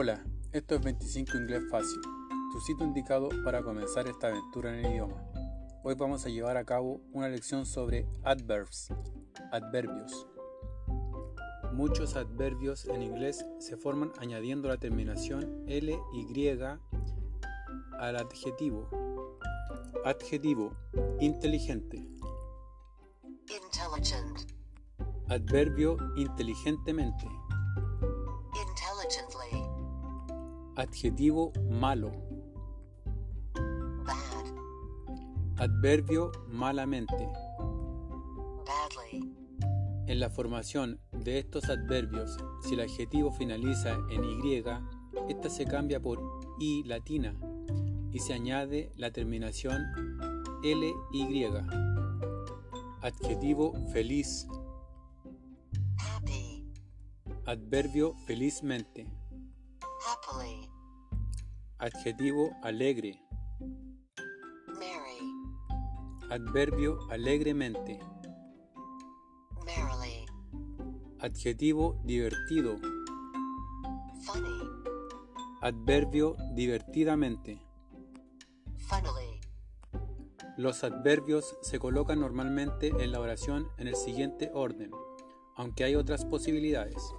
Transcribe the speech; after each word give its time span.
Hola, 0.00 0.24
esto 0.52 0.76
es 0.76 0.80
25 0.80 1.38
Inglés 1.38 1.64
Fácil, 1.72 2.00
tu 2.52 2.60
sitio 2.60 2.86
indicado 2.86 3.30
para 3.44 3.64
comenzar 3.64 4.06
esta 4.06 4.28
aventura 4.28 4.72
en 4.72 4.84
el 4.84 4.92
idioma. 4.92 5.20
Hoy 5.82 5.96
vamos 5.96 6.24
a 6.24 6.28
llevar 6.28 6.56
a 6.56 6.64
cabo 6.64 7.00
una 7.10 7.28
lección 7.28 7.66
sobre 7.66 8.06
adverbs, 8.22 8.92
adverbios. 9.50 10.28
Muchos 11.72 12.14
adverbios 12.14 12.84
en 12.84 13.02
inglés 13.02 13.44
se 13.58 13.76
forman 13.76 14.12
añadiendo 14.20 14.68
la 14.68 14.76
terminación 14.76 15.64
ly 15.66 15.98
al 17.98 18.16
adjetivo. 18.18 18.88
Adjetivo, 20.04 20.76
inteligente. 21.18 22.08
Intelligent. 23.48 24.52
Adverbio, 25.28 25.96
inteligentemente. 26.14 27.26
Intelligently. 28.54 29.67
Adjetivo, 30.78 31.52
malo. 31.68 32.12
Adverbio, 35.56 36.30
malamente. 36.46 37.28
Badly. 38.64 39.34
En 40.06 40.20
la 40.20 40.30
formación 40.30 41.00
de 41.10 41.40
estos 41.40 41.64
adverbios, 41.64 42.38
si 42.62 42.74
el 42.74 42.82
adjetivo 42.82 43.32
finaliza 43.32 43.98
en 44.08 44.22
y, 44.22 44.88
esta 45.28 45.50
se 45.50 45.64
cambia 45.64 46.00
por 46.00 46.20
i 46.60 46.84
latina 46.84 47.34
y 48.12 48.20
se 48.20 48.34
añade 48.34 48.92
la 48.94 49.10
terminación 49.10 49.82
ly. 50.62 50.94
Adjetivo 53.02 53.72
feliz. 53.92 54.46
Happy. 55.98 56.64
Adverbio 57.46 58.14
felizmente. 58.28 59.08
Happily. 60.28 60.68
Adjetivo 61.78 62.50
alegre. 62.62 63.20
Merry. 64.66 66.30
Adverbio 66.30 66.98
alegremente. 67.10 67.98
Merrily. 69.64 70.26
Adjetivo 71.20 72.00
divertido. 72.04 72.76
Funny. 74.22 74.60
Adverbio 75.62 76.36
divertidamente. 76.54 77.60
Funnily. 78.76 79.40
Los 80.56 80.82
adverbios 80.82 81.56
se 81.62 81.78
colocan 81.78 82.20
normalmente 82.20 82.88
en 82.88 83.12
la 83.12 83.20
oración 83.20 83.68
en 83.78 83.86
el 83.86 83.94
siguiente 83.94 84.50
orden, 84.52 84.90
aunque 85.56 85.84
hay 85.84 85.94
otras 85.94 86.24
posibilidades. 86.24 87.14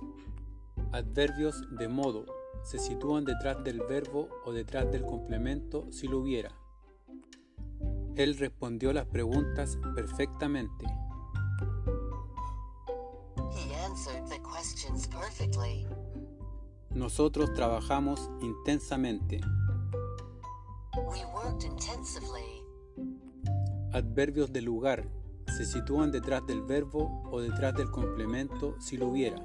Adverbios 0.91 1.63
de 1.77 1.87
modo 1.87 2.38
se 2.63 2.79
sitúan 2.79 3.25
detrás 3.25 3.63
del 3.63 3.81
verbo 3.81 4.29
o 4.45 4.51
detrás 4.51 4.91
del 4.91 5.05
complemento 5.05 5.91
si 5.91 6.07
lo 6.07 6.19
hubiera. 6.19 6.51
Él 8.15 8.37
respondió 8.37 8.91
las 8.93 9.05
preguntas 9.05 9.77
perfectamente. 9.95 10.85
Nosotros 16.91 17.53
trabajamos 17.53 18.29
intensamente. 18.41 19.39
We 20.95 21.23
worked 21.33 21.63
intensively. 21.63 22.63
Adverbios 23.93 24.51
de 24.51 24.61
lugar 24.61 25.07
se 25.57 25.65
sitúan 25.65 26.11
detrás 26.11 26.45
del 26.45 26.61
verbo 26.61 27.23
o 27.31 27.41
detrás 27.41 27.73
del 27.75 27.89
complemento 27.89 28.75
si 28.79 28.97
lo 28.97 29.07
hubiera. 29.07 29.41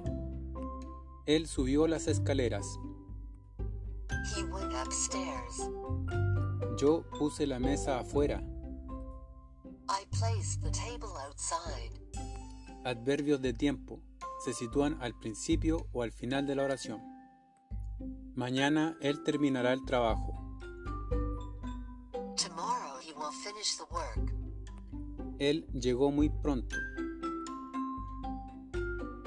Él 1.26 1.46
subió 1.46 1.86
las 1.86 2.06
escaleras. 2.08 2.78
He 4.34 4.42
went 4.44 4.72
upstairs. 4.74 5.70
Yo 6.76 7.04
puse 7.18 7.46
la 7.46 7.58
mesa 7.58 8.00
afuera. 8.00 8.42
I 9.88 10.04
placed 10.10 10.62
the 10.62 10.70
table 10.70 11.12
outside. 11.26 11.92
Adverbios 12.84 13.40
de 13.40 13.52
tiempo 13.52 14.00
se 14.44 14.52
sitúan 14.52 14.98
al 15.00 15.18
principio 15.18 15.86
o 15.92 16.02
al 16.02 16.12
final 16.12 16.46
de 16.46 16.54
la 16.54 16.64
oración. 16.64 17.00
Mañana 18.34 18.96
él 19.00 19.22
terminará 19.22 19.72
el 19.72 19.84
trabajo. 19.84 20.58
Tomorrow 22.36 22.98
he 23.00 23.12
will 23.12 23.32
finish 23.42 23.76
the 23.76 23.84
work. 23.90 24.34
Él 25.38 25.66
llegó 25.72 26.10
muy 26.10 26.28
pronto. 26.28 26.76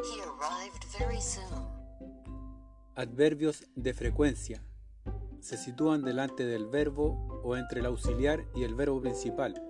He 0.03 0.21
arrived 0.21 0.85
very 0.99 1.21
soon. 1.21 1.67
Adverbios 2.95 3.65
de 3.75 3.93
frecuencia 3.93 4.63
se 5.41 5.57
sitúan 5.57 6.03
delante 6.03 6.45
del 6.45 6.67
verbo 6.67 7.41
o 7.43 7.55
entre 7.55 7.79
el 7.79 7.85
auxiliar 7.85 8.45
y 8.55 8.63
el 8.63 8.75
verbo 8.75 9.01
principal, 9.01 9.61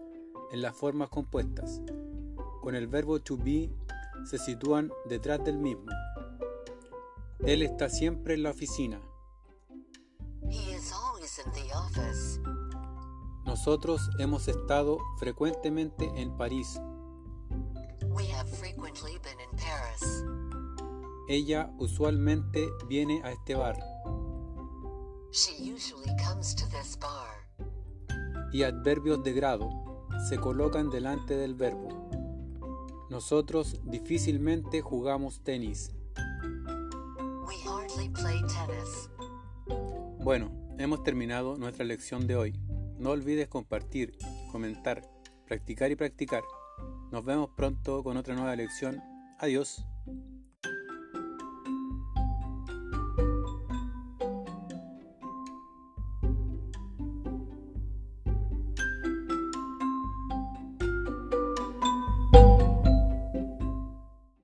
en 0.51 0.61
las 0.61 0.75
formas 0.75 1.09
compuestas. 1.09 1.81
Con 2.61 2.75
el 2.75 2.87
verbo 2.87 3.19
to 3.19 3.37
be 3.37 3.69
se 4.25 4.37
sitúan 4.37 4.91
detrás 5.07 5.43
del 5.43 5.57
mismo. 5.57 5.85
Él 7.39 7.61
está 7.61 7.89
siempre 7.89 8.33
en 8.33 8.43
la 8.43 8.49
oficina. 8.49 8.99
He 10.49 10.75
is 10.75 10.91
always 10.91 11.39
in 11.39 11.51
the 11.51 11.73
office. 11.73 12.41
Nosotros 13.45 14.09
hemos 14.19 14.47
estado 14.47 14.97
frecuentemente 15.19 16.11
en 16.15 16.35
París. 16.35 16.79
We 18.09 18.27
have 18.33 18.49
frequently 18.49 19.19
been 19.19 19.39
in 19.39 19.57
Paris. 19.57 20.25
Ella 21.29 21.71
usualmente 21.77 22.67
viene 22.87 23.21
a 23.23 23.31
este 23.31 23.55
bar. 23.55 23.77
She 25.31 25.51
usually 25.61 26.15
comes 26.23 26.55
to 26.55 26.65
this 26.69 26.97
bar. 26.99 27.47
Y 28.51 28.63
adverbios 28.63 29.23
de 29.23 29.33
grado 29.33 29.69
se 30.29 30.37
colocan 30.37 30.89
delante 30.89 31.35
del 31.35 31.53
verbo. 31.53 32.09
Nosotros 33.09 33.79
difícilmente 33.85 34.81
jugamos 34.81 35.43
tenis. 35.43 35.91
We 37.45 37.55
hardly 37.65 38.09
play 38.09 38.41
tennis. 38.41 39.09
Bueno, 40.23 40.51
hemos 40.77 41.03
terminado 41.03 41.57
nuestra 41.57 41.85
lección 41.85 42.27
de 42.27 42.35
hoy. 42.35 42.53
No 42.97 43.11
olvides 43.11 43.47
compartir, 43.47 44.17
comentar, 44.51 45.01
practicar 45.45 45.91
y 45.91 45.95
practicar. 45.95 46.43
Nos 47.11 47.23
vemos 47.23 47.49
pronto 47.55 48.03
con 48.03 48.17
otra 48.17 48.35
nueva 48.35 48.55
lección. 48.55 49.01
Adiós. 49.39 49.85